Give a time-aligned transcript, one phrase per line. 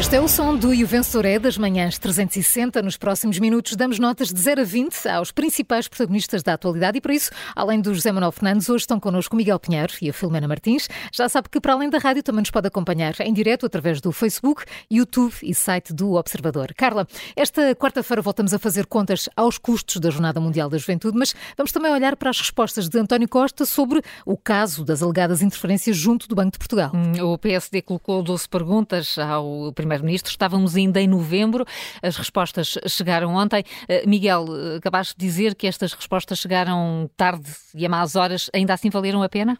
[0.00, 0.88] Este é o som do E o
[1.26, 2.80] é das manhãs 360.
[2.80, 7.02] Nos próximos minutos damos notas de 0 a 20 aos principais protagonistas da atualidade e,
[7.02, 10.48] por isso, além do José Manuel Fernandes, hoje estão connosco Miguel Pinheiro e a Filomena
[10.48, 10.88] Martins.
[11.12, 14.10] Já sabe que, para além da rádio, também nos pode acompanhar em direto através do
[14.10, 16.72] Facebook, YouTube e site do Observador.
[16.74, 17.06] Carla,
[17.36, 21.72] esta quarta-feira voltamos a fazer contas aos custos da Jornada Mundial da Juventude, mas vamos
[21.72, 26.26] também olhar para as respostas de António Costa sobre o caso das alegadas interferências junto
[26.26, 26.90] do Banco de Portugal.
[26.94, 30.30] Hum, o PSD colocou 12 perguntas ao Primeiro-Ministro.
[30.30, 31.64] Estávamos ainda em novembro,
[32.00, 33.64] as respostas chegaram ontem.
[33.88, 38.48] Eh, Miguel, eh, acabaste de dizer que estas respostas chegaram tarde e a más horas,
[38.54, 39.58] ainda assim valeram a pena?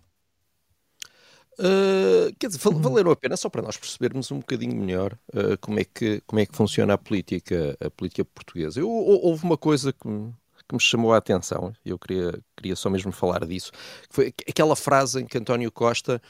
[1.58, 5.80] Uh, quer dizer, valeram a pena só para nós percebermos um bocadinho melhor uh, como,
[5.80, 8.80] é que, como é que funciona a política, a política portuguesa.
[8.80, 10.32] Eu, houve uma coisa que me,
[10.66, 13.72] que me chamou a atenção, eu queria, queria só mesmo falar disso,
[14.08, 16.22] que foi aquela frase em que António Costa,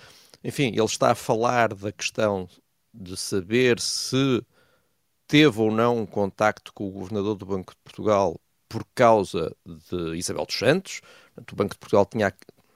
[0.43, 2.49] enfim, ele está a falar da questão
[2.93, 4.43] de saber se
[5.27, 10.17] teve ou não um contacto com o governador do Banco de Portugal por causa de
[10.17, 11.01] Isabel dos Santos.
[11.37, 12.33] O Banco de Portugal tinha,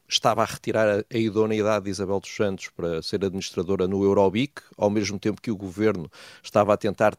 [0.09, 4.62] estava a retirar a, a idoneidade de Isabel dos Santos para ser administradora no Eurobic,
[4.77, 6.11] ao mesmo tempo que o governo
[6.43, 7.17] estava a tentar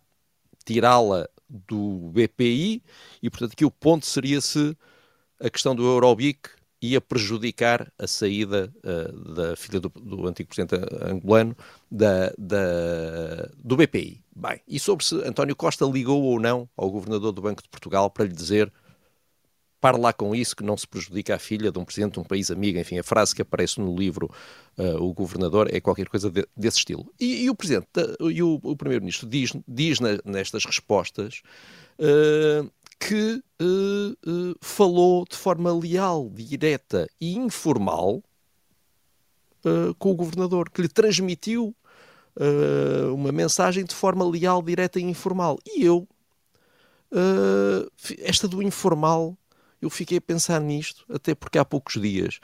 [0.65, 2.81] tirá-la do BPI,
[3.21, 4.75] e portanto aqui o ponto seria se
[5.39, 6.49] a questão do Eurobic
[6.91, 11.55] ia prejudicar a saída uh, da filha do, do, antigo presidente angolano
[11.89, 14.21] da, da, do BPI.
[14.35, 18.09] Bem, e sobre se António Costa ligou ou não ao governador do Banco de Portugal
[18.09, 18.71] para lhe dizer
[19.85, 22.23] para lá com isso que não se prejudica a filha de um presidente de um
[22.23, 22.79] país amigo.
[22.79, 24.31] Enfim, a frase que aparece no livro
[24.79, 27.13] uh, O Governador é qualquer coisa de, desse estilo.
[27.19, 27.87] E, e o presidente
[28.31, 31.43] e o, o primeiro-ministro diz, diz na, nestas respostas
[31.99, 32.67] uh,
[32.99, 38.23] que uh, uh, falou de forma leal, direta e informal
[39.65, 41.75] uh, com o governador, que lhe transmitiu
[43.13, 45.57] uma mensagem de forma leal, direta e informal.
[45.65, 46.05] E eu,
[48.19, 49.37] esta do informal,
[49.81, 52.41] eu fiquei a pensar nisto, até porque há poucos dias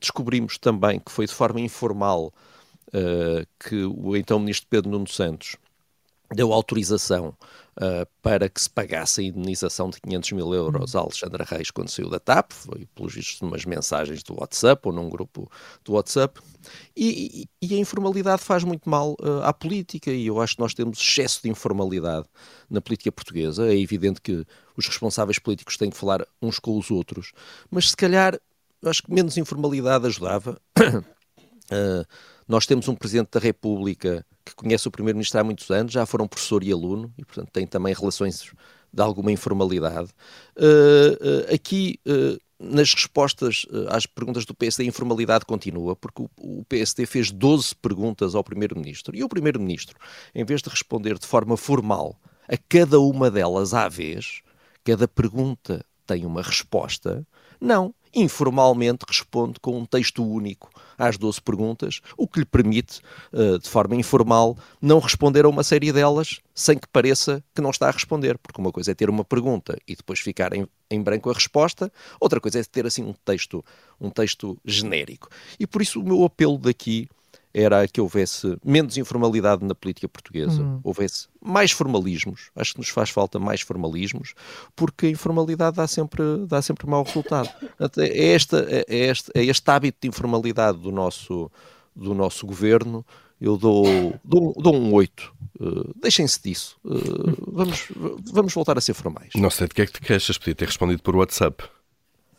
[0.00, 2.32] descobrimos também que foi de forma informal
[3.60, 5.56] que o então ministro Pedro Nuno Santos
[6.34, 7.34] deu autorização
[7.76, 11.88] uh, para que se pagasse a indenização de 500 mil euros a Alexandra Reis quando
[11.88, 15.50] saiu da TAP, foi pelos vistos umas mensagens do WhatsApp ou num grupo
[15.84, 16.40] do WhatsApp,
[16.94, 20.62] e, e, e a informalidade faz muito mal uh, à política, e eu acho que
[20.62, 22.26] nós temos excesso de informalidade
[22.68, 24.44] na política portuguesa, é evidente que
[24.76, 27.32] os responsáveis políticos têm que falar uns com os outros,
[27.70, 28.38] mas se calhar
[28.84, 30.60] acho que menos informalidade ajudava.
[30.78, 32.06] uh,
[32.46, 36.26] nós temos um Presidente da República que conhece o Primeiro-Ministro há muitos anos, já foram
[36.26, 38.52] professor e aluno, e portanto tem também relações
[38.92, 40.10] de alguma informalidade.
[40.56, 46.30] Uh, uh, aqui, uh, nas respostas às perguntas do PSD, a informalidade continua, porque o,
[46.38, 49.96] o PSD fez 12 perguntas ao Primeiro-Ministro, e o Primeiro-Ministro,
[50.34, 54.42] em vez de responder de forma formal a cada uma delas à vez,
[54.82, 57.26] cada pergunta tem uma resposta,
[57.60, 63.00] não, informalmente responde com um texto único às 12 perguntas, o que lhe permite,
[63.32, 67.70] uh, de forma informal, não responder a uma série delas sem que pareça que não
[67.70, 71.00] está a responder, porque uma coisa é ter uma pergunta e depois ficar em, em
[71.00, 73.64] branco a resposta, outra coisa é ter assim um texto,
[74.00, 75.28] um texto genérico.
[75.58, 77.08] E por isso o meu apelo daqui
[77.52, 80.80] era que houvesse menos informalidade na política portuguesa, uhum.
[80.84, 84.34] houvesse mais formalismos, acho que nos faz falta mais formalismos,
[84.76, 87.48] porque a informalidade dá sempre, dá sempre mau resultado.
[87.98, 91.50] É, esta, é, este, é este hábito de informalidade do nosso,
[91.94, 93.04] do nosso governo,
[93.40, 93.84] eu dou,
[94.24, 95.32] dou, dou um 8.
[95.60, 96.76] Uh, Deixem-se disso.
[96.84, 97.86] Uh, vamos,
[98.32, 99.30] vamos voltar a ser formais.
[99.36, 101.64] Não sei de que é que te queixas, podia ter respondido por WhatsApp.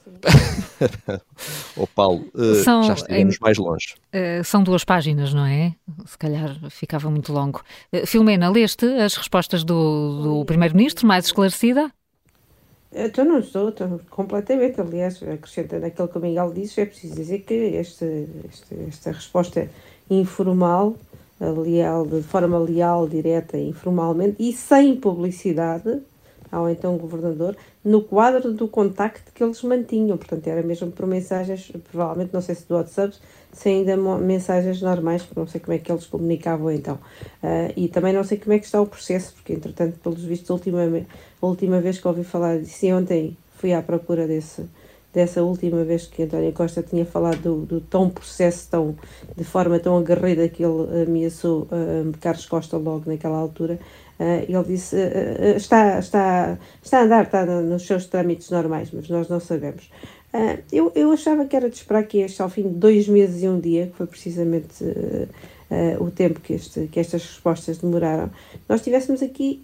[1.75, 3.95] o oh, Paulo, uh, são, já estivemos em, mais longe.
[4.13, 5.75] Uh, são duas páginas, não é?
[6.05, 7.61] Se calhar ficava muito longo.
[7.93, 11.91] Uh, Filomena, leste as respostas do, do Primeiro-Ministro, mais esclarecida?
[12.91, 14.81] Então não estou, estou completamente.
[14.81, 19.69] Aliás, acrescentando aquilo que o Miguel disse, é preciso dizer que este, este, esta resposta
[20.09, 20.95] informal,
[21.39, 26.01] leal, de forma leal, direta, informalmente e sem publicidade,
[26.51, 30.17] ao então governador, no quadro do contacto que eles mantinham.
[30.17, 33.15] Portanto, era mesmo por mensagens, provavelmente, não sei se do WhatsApp,
[33.51, 36.95] se ainda mensagens normais, porque não sei como é que eles comunicavam então.
[37.43, 40.49] Uh, e também não sei como é que está o processo, porque, entretanto, pelos vistos,
[40.49, 40.81] a última,
[41.41, 44.65] a última vez que ouvi falar disso, e ontem fui à procura desse,
[45.13, 48.95] dessa última vez que António Costa tinha falado do, do tão processo tão,
[49.35, 53.79] de forma tão agarrida que ele ameaçou uh, Carlos Costa logo naquela altura,
[54.47, 59.29] ele disse, uh, está, está, está a andar, está nos seus trâmites normais, mas nós
[59.29, 59.89] não sabemos.
[60.71, 63.47] eu, eu achava que era de esperar que este, ao fim de dois meses e
[63.47, 64.83] um dia, que foi precisamente
[65.99, 68.29] o tempo que, este, que estas respostas demoraram,
[68.67, 69.61] nós tivéssemos aqui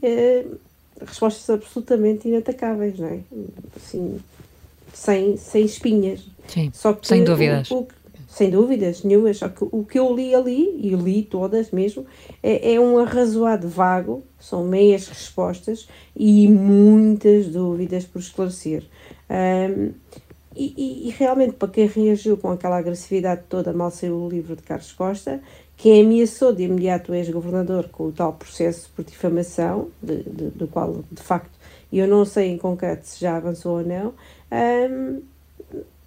[0.99, 3.19] respostas absolutamente inatacáveis, não é?
[3.75, 4.19] Assim,
[4.93, 6.25] sem, sem espinhas.
[6.47, 7.69] Sim, Só que sem dúvidas.
[7.69, 7.87] O, o,
[8.35, 12.05] sem dúvidas nenhumas, só que o que eu li ali, e li todas mesmo,
[12.43, 18.83] é, é um arrazoado vago, são meias respostas e muitas dúvidas por esclarecer.
[19.29, 19.93] Um,
[20.53, 24.57] e, e, e, realmente, para quem reagiu com aquela agressividade toda, mal saiu o livro
[24.57, 25.41] de Carlos Costa,
[25.77, 30.67] quem ameaçou de imediato o ex-governador com o tal processo por difamação, de, de, do
[30.67, 31.57] qual, de facto,
[31.91, 34.13] eu não sei em concreto se já avançou ou não,
[34.51, 35.21] um,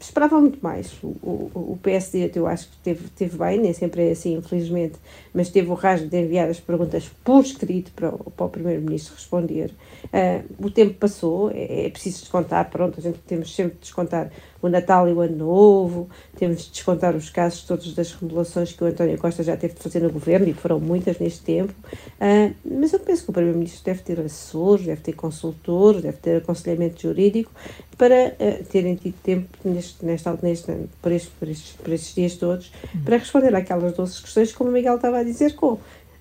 [0.00, 0.92] esperava muito mais.
[1.02, 4.94] O, o, o PSD, eu acho que teve, teve bem, nem sempre é assim, infelizmente,
[5.34, 9.14] mas teve o rasgo de enviar as perguntas por escrito para o, para o Primeiro-Ministro
[9.14, 9.72] responder.
[10.04, 14.30] Uh, o tempo passou, é, é, preciso descontar, pronto, a gente temos sempre de descontar
[14.60, 18.82] o Natal e o Ano Novo, temos de descontar os casos todos das remodelações que
[18.82, 22.54] o António Costa já teve de fazer no governo, e foram muitas neste tempo, uh,
[22.64, 27.02] mas eu penso que o Primeiro-Ministro deve ter assessores, deve ter consultores, deve ter aconselhamento
[27.02, 27.52] jurídico
[27.96, 32.34] para uh, terem tido tempo neste, nesta, neste, por, este, por, estes, por estes dias
[32.36, 32.72] todos
[33.04, 35.78] para responder àquelas doces questões, como o Miguel estava a dizer, com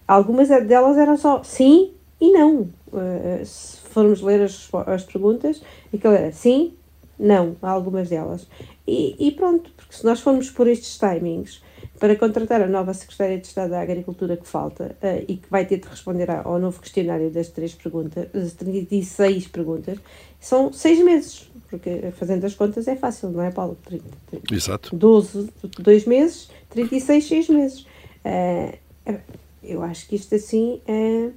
[0.07, 2.69] algumas delas eram só sim e não.
[2.87, 5.61] Uh, se formos ler as, as perguntas,
[5.93, 6.73] aquilo era sim,
[7.19, 8.47] não, algumas delas.
[8.87, 11.61] E, e, pronto, porque se nós formos por estes timings
[11.99, 15.65] para contratar a nova Secretária de Estado da Agricultura que falta uh, e que vai
[15.65, 19.97] ter de responder ao novo questionário das três perguntas, das 36 perguntas,
[20.39, 23.77] são seis meses, porque fazendo as contas é fácil, não é, Paulo?
[23.83, 24.95] 30, 30, Exato.
[24.95, 25.49] 12,
[25.79, 27.81] dois meses, 36, seis meses.
[28.23, 29.17] Uh,
[29.63, 31.33] eu acho que isto assim uh,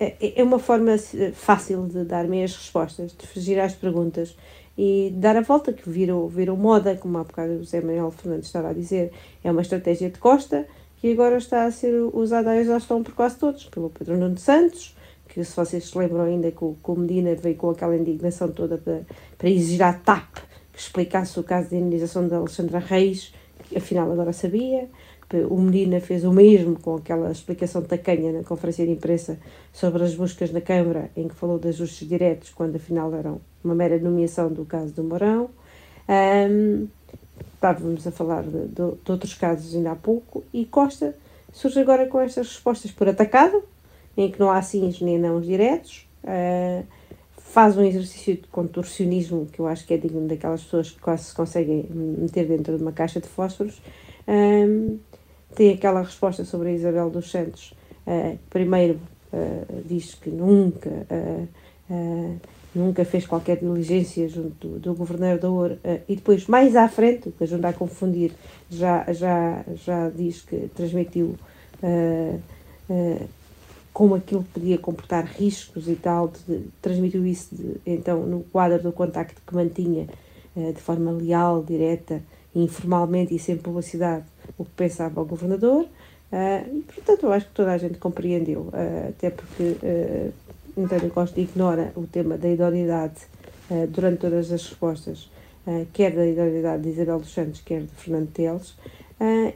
[0.00, 0.96] é uma forma
[1.34, 4.34] fácil de dar meias respostas, de fugir às perguntas
[4.78, 8.46] e dar a volta, que virou, virou moda, como há bocado o José Manuel Fernandes
[8.46, 9.10] estava a dizer,
[9.42, 13.36] é uma estratégia de Costa que agora está a ser usada a exaustão por quase
[13.36, 14.96] todos, pelo Pedro Nuno Santos,
[15.28, 18.52] que se vocês se lembram ainda que o, que o Medina veio com aquela indignação
[18.52, 19.00] toda para,
[19.36, 20.36] para exigir à TAP
[20.72, 23.34] que explicasse o caso de indenização da Alexandra Reis,
[23.64, 24.88] que afinal agora sabia,
[25.36, 29.38] o Medina fez o mesmo com aquela explicação tacanha na conferência de imprensa
[29.72, 33.74] sobre as buscas na Câmara, em que falou de ajustes diretos, quando afinal eram uma
[33.74, 35.50] mera nomeação do caso do Mourão.
[36.08, 36.88] Um,
[37.54, 41.14] estávamos a falar de, de, de, outros casos ainda há pouco, e Costa
[41.52, 43.62] surge agora com estas respostas por atacado,
[44.16, 46.84] em que não há sims nem não diretos, uh,
[47.36, 51.24] faz um exercício de contorcionismo que eu acho que é digno daquelas pessoas que quase
[51.24, 53.80] se conseguem meter dentro de uma caixa de fósforos.
[54.26, 54.98] Um,
[55.54, 57.72] tem aquela resposta sobre a Isabel dos Santos.
[58.06, 58.98] Uh, primeiro,
[59.32, 61.48] uh, diz que nunca, uh,
[62.74, 65.78] nunca fez qualquer diligência junto do, do governador,
[66.08, 68.32] e depois, mais à frente, o que ajuda a confundir,
[68.70, 71.34] já, já, já diz que transmitiu
[73.92, 78.92] como aquilo podia comportar riscos e tal, de, transmitiu isso de, então no quadro do
[78.92, 80.06] contacto que mantinha
[80.54, 82.22] de forma leal, direta,
[82.54, 84.24] informalmente e sem publicidade
[84.56, 89.08] o que pensava o governador, uh, portanto eu acho que toda a gente compreendeu, uh,
[89.08, 90.32] até porque uh,
[90.76, 93.26] António Costa ignora o tema da idoneidade
[93.90, 95.30] durante todas as respostas,
[95.92, 98.74] quer da idoneidade de Isabel dos Santos, quer de Fernando Teles,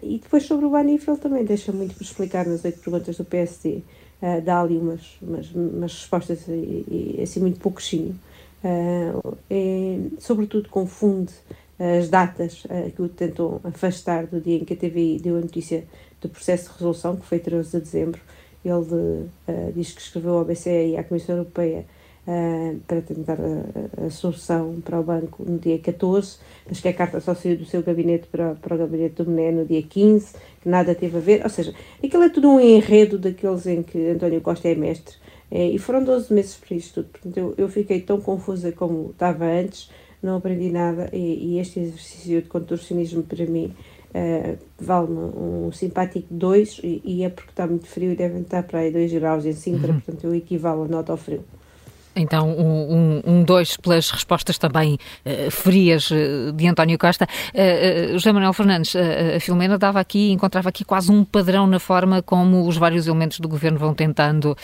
[0.03, 3.81] e depois sobre o Banif também deixa muito por explicar nas oito perguntas do PSD,
[4.45, 8.19] dá ali umas, umas, umas respostas e, e, assim muito pouquinho.
[8.63, 11.33] Uh, é, sobretudo confunde
[11.83, 15.41] as datas uh, que o tentou afastar do dia em que a TVI deu a
[15.41, 15.85] notícia
[16.21, 18.21] do processo de resolução, que foi 13 de dezembro.
[18.65, 19.29] Ele uh,
[19.75, 21.85] diz que escreveu ao BCE e à Comissão Europeia
[22.27, 26.93] uh, para tentar a, a, solução para o banco no dia 14, mas que a
[26.93, 30.35] carta só saiu do seu gabinete para, para o gabinete do Mené no dia 15,
[30.63, 31.43] que nada teve a ver.
[31.43, 35.17] Ou seja, aquilo é tudo um enredo daqueles em que António Costa é mestre.
[35.51, 37.09] É, e foram 12 meses para isto tudo.
[37.11, 39.91] Portanto, eu, eu fiquei tão confusa como estava antes
[40.23, 43.75] não aprendi nada e, e este exercício de contorcionismo para mim
[44.15, 48.63] uh, vale-me um, simpático 2 e, e, é porque está muito frio e devem estar
[48.63, 50.01] para aí 2 graus em Sintra, uhum.
[50.01, 51.45] portanto eu equivalo a nota ao frio.
[52.15, 57.27] Então, um, um, dois pelas respostas também uh, frias uh, de António Costa.
[57.55, 62.23] Uh, José Manuel Fernandes, a Filomena dava aqui, encontrava aqui quase um padrão na forma
[62.23, 64.57] como os vários elementos do governo vão tentando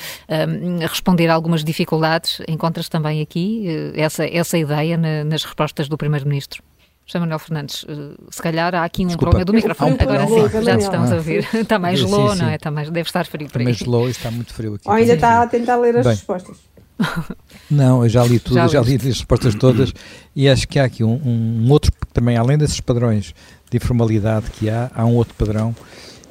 [0.80, 2.40] responder a algumas dificuldades.
[2.48, 6.62] Encontras também aqui essa, essa ideia na, nas respostas do Primeiro-Ministro?
[7.08, 7.86] José Manuel Fernandes,
[8.30, 9.92] se calhar há aqui um Desculpa, problema do microfone.
[9.92, 11.48] Um Agora sim, já te estamos a ouvir.
[11.56, 12.56] Está mais gelou, não é?
[12.56, 13.64] Está mais, deve estar frio por aí.
[13.64, 14.86] Está mais gelou e está muito frio aqui.
[14.86, 16.58] Ou ainda está a tentar ler as Bem, respostas.
[17.70, 19.92] Não, eu já li tudo, já, já li as respostas todas
[20.34, 23.34] e acho que há aqui um, um, outro, também além desses padrões
[23.70, 25.74] de informalidade que há, há um outro padrão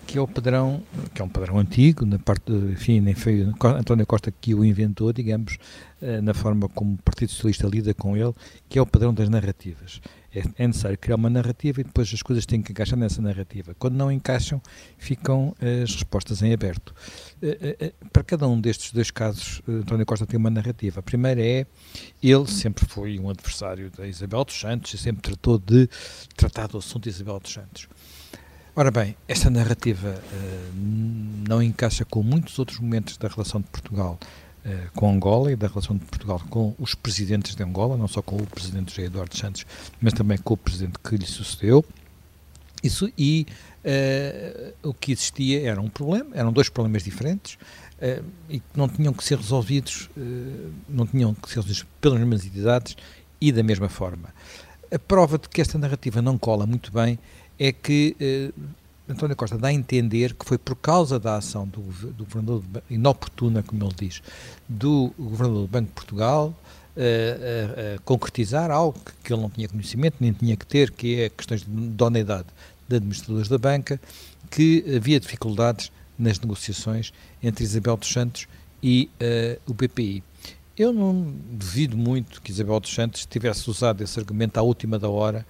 [0.08, 0.82] que é o padrão,
[1.14, 5.12] que é um padrão antigo, na parte, enfim, nem foi António Costa que o inventou,
[5.12, 5.58] digamos,
[6.02, 8.34] eh, na forma como o Partido Socialista lida com ele,
[8.70, 10.00] que é o padrão das narrativas.
[10.38, 13.76] É, é necessário criar uma narrativa e depois as coisas têm que encaixar nessa narrativa.
[13.80, 14.62] Quando não encaixam,
[14.98, 16.94] ficam as respostas em aberto.
[17.42, 21.00] Eh, eh, para cada um destes dois casos, António Costa tem uma narrativa.
[21.00, 21.66] A primeira é,
[22.22, 25.90] ele sempre foi um adversário da Isabel dos Santos e sempre tratou de
[26.36, 27.88] tratar do assunto de Isabel dos Santos.
[28.76, 30.72] Ora bem, esta narrativa uh,
[31.50, 34.20] não encaixa com muitos outros momentos da relação de Portugal
[34.96, 38.36] com Angola e da relação de Portugal com os presidentes de Angola, não só com
[38.36, 39.66] o presidente José Eduardo Santos,
[40.02, 41.84] mas também com o presidente que lhe sucedeu.
[42.84, 43.48] Isso, e
[43.84, 47.58] uh, o que existia era um problema, eram dois problemas diferentes
[48.48, 50.08] e que não tinham que ser resolvidos,
[50.88, 52.96] não tinham que ser resolvidos pelas mesmas entidades
[53.42, 54.30] e da mesma forma.
[54.92, 57.20] A prova de que esta narrativa não cola muito bem
[57.60, 58.52] é que eh,
[59.10, 63.64] António Costa dá a entender que foi por causa da ação do, do governador, inoportuna,
[63.64, 64.22] como ele diz,
[64.68, 66.54] do governador do Banco de Portugal,
[66.96, 71.22] eh, a, a concretizar algo que ele não tinha conhecimento, nem tinha que ter, que
[71.22, 72.48] é questões de idoneidade
[72.88, 74.00] de administradores da banca,
[74.50, 78.48] que havia dificuldades nas negociações entre Isabel dos Santos
[78.82, 80.24] e uh, o BPI.
[80.78, 85.10] Eu não duvido muito que Isabel dos Santos tivesse usado esse argumento à última da
[85.10, 85.46] hora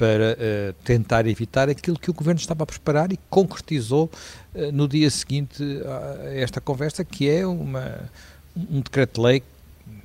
[0.00, 4.10] para uh, tentar evitar aquilo que o governo estava a preparar e concretizou
[4.54, 8.10] uh, no dia seguinte a esta conversa, que é uma,
[8.56, 9.42] um decreto-lei,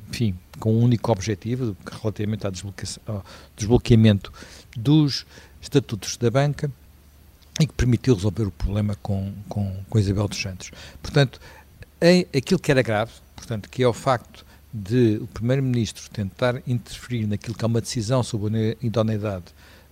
[0.09, 2.51] enfim, com um único objetivo, relativamente ao,
[3.55, 4.33] desbloqueamento
[4.75, 5.25] dos
[5.61, 6.69] estatutos da banca
[7.61, 10.71] e que permitiu resolver o problema com, com, com Isabel dos Santos.
[11.01, 11.39] Portanto,
[12.01, 17.25] em, aquilo que era grave, portanto, que é o facto de o Primeiro-Ministro tentar interferir
[17.27, 19.45] naquilo que é uma decisão sobre a idoneidade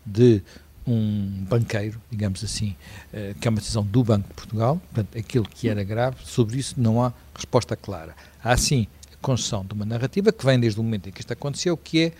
[0.05, 0.41] de
[0.85, 2.75] um banqueiro, digamos assim,
[3.13, 6.57] uh, que é uma decisão do Banco de Portugal, portanto, aquilo que era grave, sobre
[6.57, 8.15] isso não há resposta clara.
[8.43, 11.31] Há sim a construção de uma narrativa que vem desde o momento em que isto
[11.31, 12.11] aconteceu, que é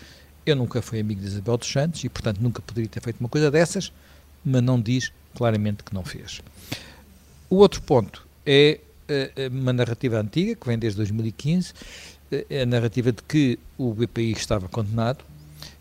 [0.45, 3.29] eu nunca fui amigo de Isabel dos Santos e, portanto, nunca poderia ter feito uma
[3.29, 3.91] coisa dessas,
[4.43, 6.41] mas não diz claramente que não fez.
[7.49, 13.11] O outro ponto é uh, uma narrativa antiga, que vem desde 2015, uh, a narrativa
[13.11, 15.23] de que o BPI estava condenado,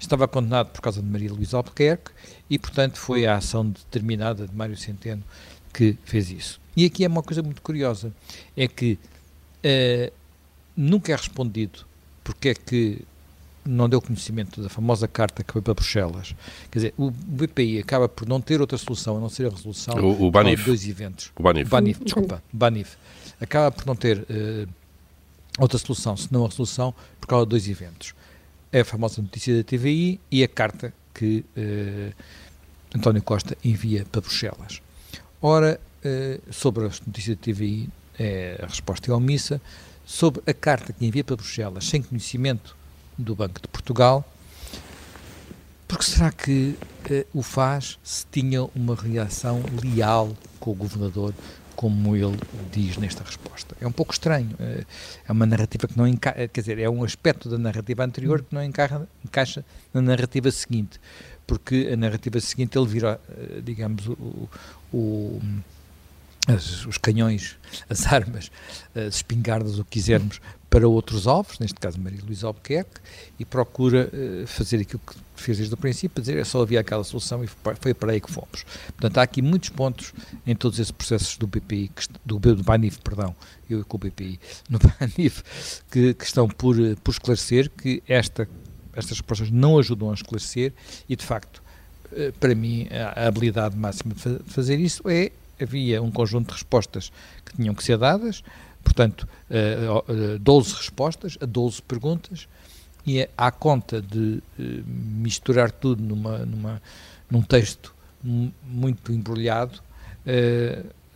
[0.02, 2.10] estava condenado por causa de Maria Luísa Albuquerque
[2.50, 5.22] e, portanto, foi a ação determinada de Mário Centeno
[5.72, 6.60] que fez isso.
[6.76, 8.12] E aqui é uma coisa muito curiosa,
[8.56, 8.98] é que
[9.64, 10.12] uh,
[10.76, 11.86] nunca é respondido
[12.24, 13.02] porque é que
[13.64, 16.34] não deu conhecimento da famosa carta que foi para Bruxelas.
[16.70, 19.94] Quer dizer, o BPI acaba por não ter outra solução a não ser a resolução
[19.98, 20.60] o, o Banif.
[20.60, 21.30] de dois eventos.
[21.36, 21.70] O Banif.
[21.70, 22.96] Banif, desculpa, Banif.
[23.40, 24.68] Acaba por não ter uh,
[25.58, 28.14] outra solução, senão a resolução por causa de dois eventos
[28.72, 32.12] a famosa notícia da TVI e a carta que uh,
[32.94, 34.80] António Costa envia para Bruxelas.
[35.40, 37.88] Ora, uh, sobre as notícias da TVI,
[38.18, 39.60] é, a resposta é omissa.
[40.04, 42.76] Sobre a carta que envia para Bruxelas, sem conhecimento
[43.16, 44.26] do Banco de Portugal,
[45.86, 46.74] porque será que
[47.10, 51.34] uh, o faz se tinha uma reação leal com o governador
[51.76, 52.38] como ele
[52.72, 53.76] diz nesta resposta.
[53.80, 54.50] É um pouco estranho.
[54.58, 54.84] Eh,
[55.28, 58.42] é uma narrativa que não encaixa, eh, quer dizer, é um aspecto da narrativa anterior
[58.42, 61.00] que não encaixa, encaixa na narrativa seguinte,
[61.46, 64.48] porque a narrativa seguinte ele vira, eh, digamos, o,
[64.92, 65.40] o
[66.48, 67.56] as, os canhões,
[67.88, 68.50] as armas,
[68.94, 70.40] as espingardas, o que quisermos,
[70.72, 72.98] para outros alvos, neste caso Maria Luísa Albuquerque,
[73.38, 77.04] e procura uh, fazer aquilo que fez desde o princípio, dizer é só havia aquela
[77.04, 77.48] solução e
[77.78, 78.64] foi para aí que fomos.
[78.86, 80.14] Portanto, há aqui muitos pontos
[80.46, 81.90] em todos esses processos do BPI,
[82.24, 83.36] do, do BANIF, perdão,
[83.68, 85.42] eu com o BPI, no BANIF,
[85.90, 86.74] que, que estão por,
[87.04, 88.48] por esclarecer, que esta,
[88.94, 90.72] estas respostas não ajudam a esclarecer
[91.06, 91.62] e, de facto,
[92.12, 97.12] uh, para mim, a habilidade máxima de fazer isso é havia um conjunto de respostas
[97.44, 98.42] que tinham que ser dadas,
[98.82, 102.48] portanto, uh, uh, 12 respostas a 12 perguntas,
[103.04, 106.82] e é à conta de uh, misturar tudo numa, numa,
[107.30, 107.94] num texto
[108.64, 109.80] muito embrulhado,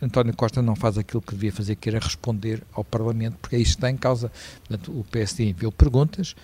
[0.01, 3.59] António Costa não faz aquilo que devia fazer, que era responder ao Parlamento, porque é
[3.59, 4.29] que está em causa.
[4.67, 6.35] Portanto, o PSD enviou perguntas,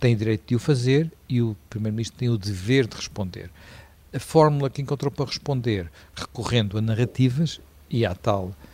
[0.00, 3.48] tem direito de o fazer e o Primeiro-Ministro tem o dever de responder
[4.12, 8.67] a fórmula que encontrou para responder, recorrendo a narrativas e à tal, eh,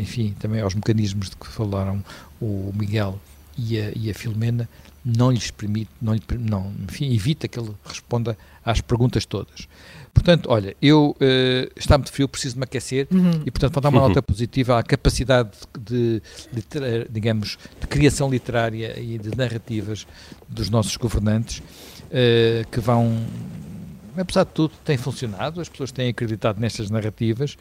[0.00, 2.02] enfim, também aos mecanismos de que falaram
[2.40, 3.18] o Miguel
[3.56, 4.68] e a, e a Filomena,
[5.04, 9.68] não lhes permite, não, lhe, não enfim, evita que ele responda às perguntas todas.
[10.14, 13.42] Portanto, olha, eu uh, está muito frio, preciso me aquecer uhum.
[13.44, 16.62] e, portanto, vou dar uma nota positiva à capacidade de, de,
[17.10, 20.06] digamos, de criação literária e de narrativas
[20.48, 23.26] dos nossos governantes uh, que vão
[24.16, 27.56] apesar de tudo, tem funcionado, as pessoas têm acreditado nestas narrativas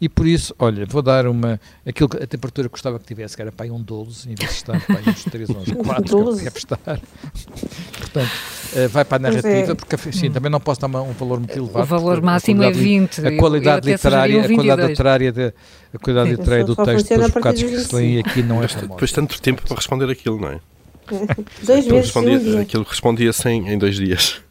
[0.00, 1.60] e por isso, olha, vou dar uma.
[1.86, 4.34] Aquilo que, a temperatura que gostava que tivesse, que era para aí um 12, em
[4.34, 7.00] vez de estar para aí uns 3, 11, 4, que deve estar.
[7.98, 8.30] Portanto,
[8.74, 9.32] uh, vai para a é.
[9.32, 9.74] narrativa, é.
[9.74, 11.82] porque assim, também não posso dar uma, um valor muito elevado.
[11.82, 13.26] O valor máximo é 20.
[13.26, 15.54] A qualidade literária, a qualidade literária, de,
[15.94, 18.88] a qualidade literária do texto, dos bocados que se leem aqui não é famosa.
[18.88, 20.60] Depois tanto tempo para responder aquilo, não é?
[21.62, 22.12] Dois meses.
[22.12, 24.42] Respondia, aquilo respondia-se em, em dois dias.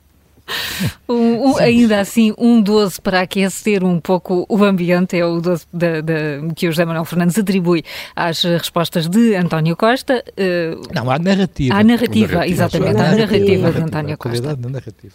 [1.07, 5.65] Um, um, ainda assim, um 12 para aquecer um pouco o ambiente é o 12
[5.71, 7.83] de, de, que o José Manuel Fernandes atribui
[8.15, 10.23] às respostas de António Costa.
[10.31, 11.75] Uh, não, à narrativa.
[11.75, 14.55] À narrativa, narrativa exatamente, à narrativa, de António Costa.
[14.55, 15.13] Da narrativa.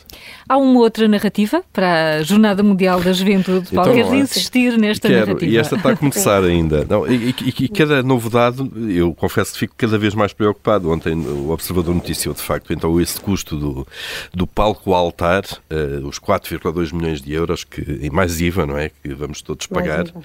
[0.48, 3.68] Há uma outra narrativa para a Jornada Mundial da Juventude.
[3.70, 5.52] Então, Paulo, queres insistir nesta quero, narrativa?
[5.52, 6.86] E esta está a começar ainda.
[6.88, 8.58] Não, e, e, e, cada novidade,
[8.88, 10.90] eu confesso que fico cada vez mais preocupado.
[10.90, 13.86] Ontem o Observador noticiou, de facto, então esse custo do,
[14.32, 18.78] do palco alto voltar uh, os 4,2 milhões de euros que, e mais IVA, não
[18.78, 18.88] é?
[18.88, 20.06] Que vamos todos pagar.
[20.06, 20.22] Uh,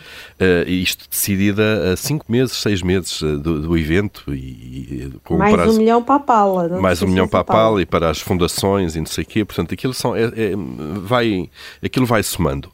[0.67, 4.33] isto decidida a 5 meses, 6 meses uh, do, do, evento.
[4.33, 6.81] E, e com mais prazo, um milhão para a pala.
[6.81, 9.43] Mais um milhão para a pala e para as fundações e não sei o quê.
[9.43, 10.53] Portanto, aquilo, são, é, é,
[11.01, 11.49] vai,
[11.83, 12.71] aquilo vai somando.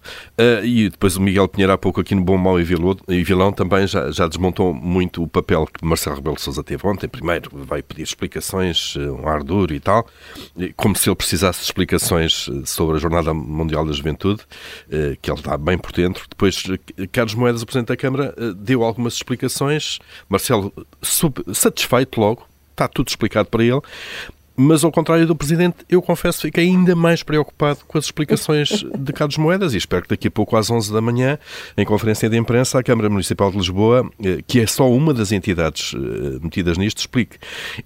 [0.64, 3.52] e depois o Miguel Pinheiro, há pouco aqui no Bom, Mal e Vilão, e Vilão
[3.52, 7.08] também já, já desmontou muito o papel que Marcelo Rebelo de Sousa teve ontem.
[7.08, 10.06] Primeiro vai pedir explicações, um ar duro e tal,
[10.76, 14.42] como se ele precisasse de explicações informações eh, sobre a Jornada Mundial da Juventude,
[14.92, 16.26] eh, que ele está bem por dentro.
[16.30, 16.64] Depois,
[16.98, 20.00] eh, Carlos Moedas, o Presidente da Câmara, deu algumas explicações.
[20.28, 20.74] Marcelo,
[21.54, 23.82] satisfeito logo, está tudo explicado para ele.
[24.54, 29.14] Mas, ao contrário do Presidente, eu confesso fiquei ainda mais preocupado com as explicações de
[29.14, 31.40] Carlos Moedas e espero que daqui a pouco, às 11 da manhã,
[31.76, 34.08] em conferência de imprensa, a Câmara Municipal de Lisboa,
[34.46, 35.94] que é só uma das entidades
[36.42, 37.38] metidas nisto, explique.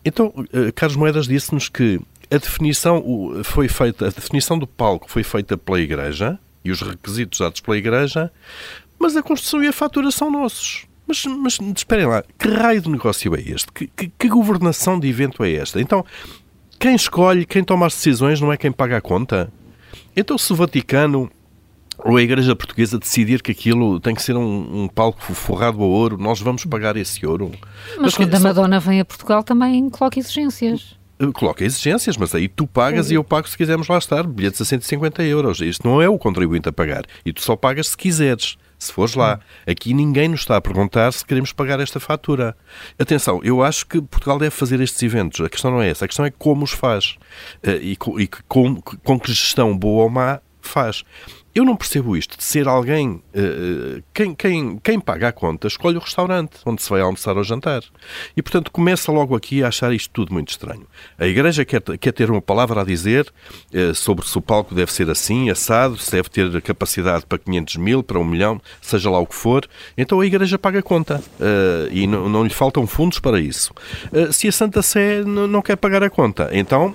[0.04, 0.34] Então,
[0.74, 2.02] Carlos Moedas disse-nos que
[2.32, 3.04] a definição
[3.44, 7.78] foi feita, a definição do palco foi feita pela Igreja e os requisitos dados pela
[7.78, 8.32] Igreja,
[8.98, 10.86] mas a construção e a fatura são nossos.
[11.08, 13.72] Mas, mas esperem lá, que raio de negócio é este?
[13.72, 15.80] Que, que, que, governação de evento é esta?
[15.80, 16.04] Então,
[16.80, 19.52] quem escolhe, quem toma as decisões não é quem paga a conta?
[20.16, 21.30] Então, se o Vaticano
[22.00, 25.86] ou a Igreja Portuguesa decidir que aquilo tem que ser um, um palco forrado a
[25.86, 27.52] ouro, nós vamos pagar esse ouro?
[27.92, 30.98] Mas, mas quando a Madonna vem a Portugal também coloca exigências.
[31.20, 34.24] Eh, coloca exigências, mas aí tu pagas e eu pago se quisermos lá estar.
[34.24, 35.62] Bilhetes a 150 euros.
[35.62, 37.06] Isto não é o contribuinte a pagar.
[37.26, 39.40] E tu só pagas se quiseres, se fores lá.
[39.66, 42.56] Aqui ninguém nos está a perguntar se queremos pagar esta fatura.
[43.00, 45.42] Atenção, eu acho que Portugal deve fazer estes eventos.
[45.42, 46.06] A questão não é essa.
[46.06, 47.16] A questão é como os faz.
[47.64, 48.16] Eh, e com,
[48.48, 51.04] com, com que gestão boa ou má faz.
[51.56, 53.24] Eu não percebo isto de ser alguém.
[53.34, 57.46] Uh, quem, quem, quem paga a conta escolhe o restaurante onde se vai almoçar ou
[57.46, 57.82] jantar.
[58.36, 60.86] E, portanto, começa logo aqui a achar isto tudo muito estranho.
[61.18, 63.34] A Igreja quer, quer ter uma palavra a dizer
[63.74, 67.78] uh, sobre se o palco deve ser assim, assado, se deve ter capacidade para 500
[67.78, 69.66] mil, para um milhão, seja lá o que for.
[69.98, 71.24] Então a Igreja paga a conta.
[71.40, 73.74] Uh, e não, não lhe faltam fundos para isso.
[74.34, 76.94] se a Santa Sé não quer pagar a conta, então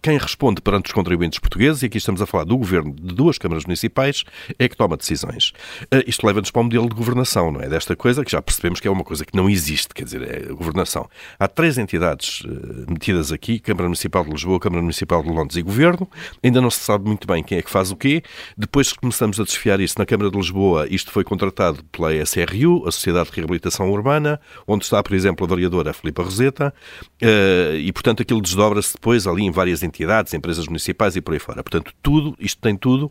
[0.00, 3.38] quem responde perante os contribuintes portugueses, e aqui estamos a falar do governo de duas
[3.38, 4.24] câmaras municipais, municipais
[4.58, 5.52] é que toma decisões.
[5.84, 7.68] Uh, isto leva-nos para o modelo de governação, não é?
[7.68, 10.50] Desta coisa que já percebemos que é uma coisa que não existe, quer dizer, é
[10.50, 11.08] a governação.
[11.38, 15.62] Há três entidades uh, metidas aqui, Câmara Municipal de Lisboa, Câmara Municipal de Londres e
[15.62, 16.08] Governo.
[16.42, 18.22] Ainda não se sabe muito bem quem é que faz o quê.
[18.56, 22.86] Depois que começamos a desfiar isso na Câmara de Lisboa, isto foi contratado pela SRU,
[22.86, 26.74] a Sociedade de Reabilitação Urbana, onde está, por exemplo, a vereadora Filipa Roseta,
[27.22, 31.40] uh, e, portanto, aquilo desdobra-se depois ali em várias entidades, empresas municipais e por aí
[31.40, 31.62] fora.
[31.62, 33.10] Portanto, tudo, isto tem tudo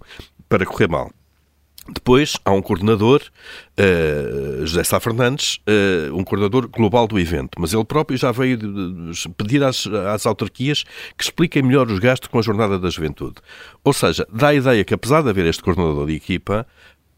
[0.51, 1.09] para correr mal.
[1.89, 3.21] Depois há um coordenador,
[3.79, 8.57] uh, José Sá Fernandes, uh, um coordenador global do evento, mas ele próprio já veio
[8.57, 10.83] de, de pedir às, às, autarquias
[11.17, 13.35] que expliquem melhor os gastos com a Jornada da Juventude.
[13.83, 16.67] Ou seja, dá a ideia que, apesar de haver este coordenador de equipa,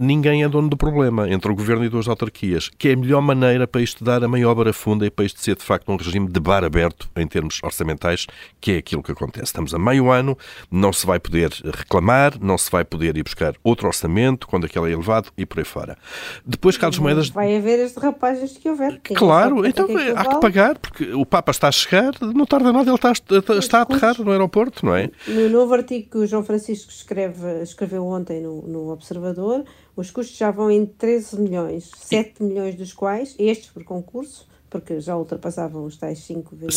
[0.03, 3.21] ninguém é dono do problema entre o governo e duas autarquias, que é a melhor
[3.21, 6.27] maneira para isto dar a maior barafunda e para isto ser de facto um regime
[6.27, 8.27] de bar aberto em termos orçamentais,
[8.59, 9.45] que é aquilo que acontece.
[9.45, 10.37] Estamos a meio ano,
[10.69, 14.89] não se vai poder reclamar, não se vai poder ir buscar outro orçamento quando aquele
[14.89, 15.97] é elevado e por aí fora.
[16.45, 17.29] Depois, Carlos Moedas.
[17.29, 18.99] Vai haver as derrapagens que houver.
[19.15, 22.71] Claro, então que é há que pagar, porque o Papa está a chegar, não tarda
[22.71, 23.11] nada, ele está,
[23.57, 25.09] está a aterrar no aeroporto, não é?
[25.27, 29.63] No novo artigo que o João Francisco escreve, escreveu ontem no, no Observador
[29.95, 34.99] os custos já vão em 13 milhões, 7 milhões dos quais, estes por concurso, porque
[34.99, 36.75] já ultrapassavam os tais 5,2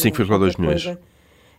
[0.59, 0.99] milhões.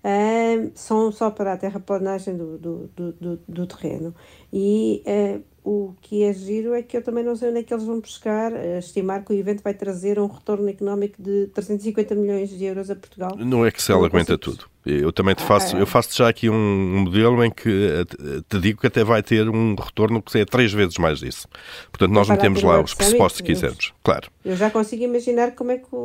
[0.07, 4.15] Uh, são só para a terraplanagem do, do, do, do, terreno.
[4.51, 7.73] E uh, o que é giro é que eu também não sei onde é que
[7.73, 12.15] eles vão buscar, uh, estimar que o evento vai trazer um retorno económico de 350
[12.15, 13.35] milhões de euros a Portugal.
[13.37, 14.65] No Excel aguenta tudo.
[14.87, 15.81] Eu também te faço, ah, é.
[15.81, 19.49] eu faço já aqui um modelo em que eh, te digo que até vai ter
[19.49, 21.45] um retorno que é três vezes mais disso.
[21.91, 24.29] Portanto, nós metemos lá os pressupostos que quisermos, claro.
[24.45, 25.97] Eu já consigo imaginar como é que o,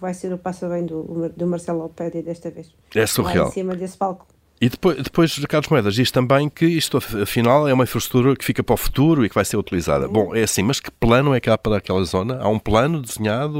[0.00, 2.74] vai ser o passo bem do, do Marcelo Alpédia desta vez.
[2.94, 3.44] É surreal.
[3.44, 4.26] Lá em cima desse palco.
[4.60, 8.62] E depois, depois Carlos Moedas diz também que isto, afinal, é uma infraestrutura que fica
[8.62, 10.06] para o futuro e que vai ser utilizada.
[10.06, 10.12] Uhum.
[10.12, 12.38] Bom, é assim, mas que plano é que há para aquela zona?
[12.40, 13.58] Há um plano desenhado?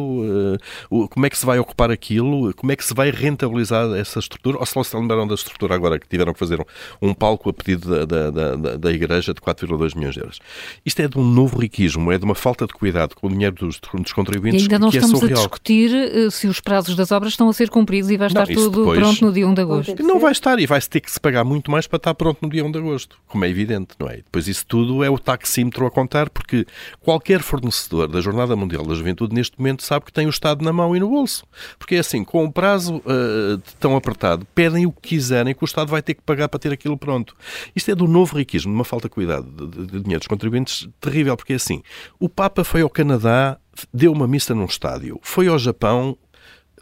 [0.91, 2.53] Uh, como é que se vai ocupar aquilo?
[2.55, 4.59] Como é que se vai rentabilizar essa estrutura?
[4.59, 6.65] Ou se se lembraram da estrutura agora que tiveram que fazer
[7.01, 10.39] um, palco a pedido da, da, da, da Igreja de 4,2 milhões de euros?
[10.85, 13.55] Isto é de um novo riquismo, é de uma falta de cuidado com o dinheiro
[13.55, 14.63] dos, dos contribuintes.
[14.63, 17.33] E ainda não que é estamos é a discutir uh, se os prazos das obras
[17.33, 18.99] estão a ser cumpridos e vai estar não, tudo depois...
[18.99, 20.03] pronto no dia 1 de agosto.
[20.03, 22.48] Não vai estar e vai ter que se pagar muito mais para estar pronto no
[22.48, 24.16] dia 1 de agosto, como é evidente, não é?
[24.16, 26.66] Depois isso tudo é o taxímetro a contar, porque
[27.01, 30.72] qualquer fornecedor da Jornada Mundial da Juventude neste momento sabe que tem o Estado na
[30.72, 31.44] mão e no bolso.
[31.79, 35.66] Porque é assim, com o prazo uh, tão apertado, pedem o que quiserem que o
[35.66, 37.37] Estado vai ter que pagar para ter aquilo pronto.
[37.74, 40.88] Isto é do novo riquismo, de uma falta de cuidado de, de dinheiro dos contribuintes
[41.01, 41.83] terrível, porque é assim,
[42.18, 43.59] o Papa foi ao Canadá,
[43.92, 46.16] deu uma missa num estádio, foi ao Japão,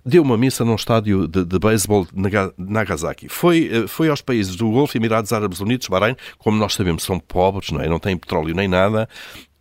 [0.06, 3.28] deu uma missa num estádio de, de beisebol de Nagasaki.
[3.28, 7.18] Foi, eh, foi aos países do Golfo, Emirados Árabes Unidos, Bahrein, como nós sabemos, são
[7.18, 7.88] pobres, não, é?
[7.88, 9.08] não têm petróleo nem nada,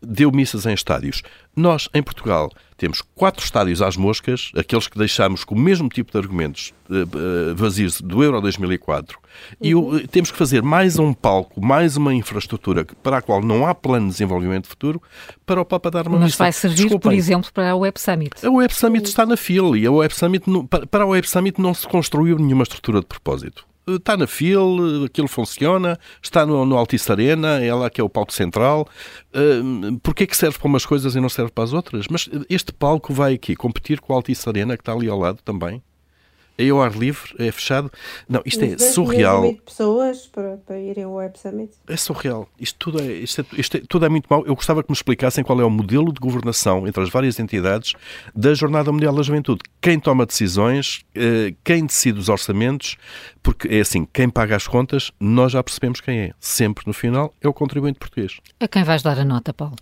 [0.01, 1.23] deu missas em estádios.
[1.55, 6.11] Nós, em Portugal, temos quatro estádios às moscas, aqueles que deixámos com o mesmo tipo
[6.11, 9.17] de argumentos uh, vazios do Euro 2004,
[9.61, 9.97] uhum.
[9.97, 13.73] e temos que fazer mais um palco, mais uma infraestrutura para a qual não há
[13.73, 15.01] plano de desenvolvimento futuro
[15.45, 16.99] para o Papa dar uma Mas vai servir, Desculpem.
[16.99, 18.45] por exemplo, para a Web Summit.
[18.45, 20.45] A Web Summit está na fila e a Web Summit,
[20.91, 25.27] para a Web Summit não se construiu nenhuma estrutura de propósito está na FIL, aquilo
[25.27, 28.87] funciona, está no, no Altice Arena, é lá que é o palco central.
[29.33, 32.07] Uh, Porquê é que serve para umas coisas e não serve para as outras?
[32.09, 35.39] Mas este palco vai aqui competir com o Altice Arena, que está ali ao lado
[35.43, 35.81] também
[36.57, 37.91] é ao ar livre, é fechado.
[38.27, 39.53] Não, isto é surreal.
[39.65, 41.73] pessoas para, para irem ao Web Summit.
[41.87, 42.47] É surreal.
[42.59, 44.45] Isto tudo é, isto, é, isto é, tudo é muito mau.
[44.45, 47.93] Eu gostava que me explicassem qual é o modelo de governação entre as várias entidades
[48.33, 49.61] da Jornada Mundial da Juventude.
[49.81, 52.95] Quem toma decisões, eh, quem decide os orçamentos,
[53.45, 56.31] porque é assim, quem paga as contas, nós já percebemos quem é.
[56.39, 58.39] Sempre no final é o contribuinte português.
[58.59, 59.75] A quem vais dar a nota, Paulo?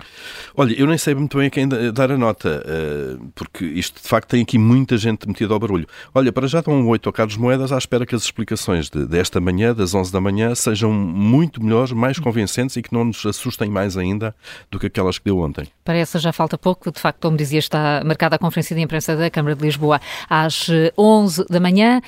[0.53, 4.09] Olha, eu nem sei muito bem a quem dar a nota, eh, porque isto de
[4.09, 5.87] facto tem aqui muita gente metida ao barulho.
[6.13, 9.05] Olha, para já estão um 8 ao Carlos Moedas à espera que as explicações de,
[9.07, 13.25] desta manhã, das 11 da manhã, sejam muito melhores, mais convincentes e que não nos
[13.25, 14.35] assustem mais ainda
[14.69, 15.69] do que aquelas que deu ontem.
[15.85, 16.91] Para essa já falta pouco.
[16.91, 20.67] De facto, como dizia, está marcada a conferência de imprensa da Câmara de Lisboa às
[20.97, 22.01] 11 da manhã.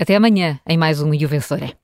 [0.00, 1.76] Até amanhã em mais um E o.